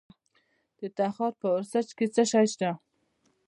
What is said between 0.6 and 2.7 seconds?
د تخار په ورسج کې څه شی شته؟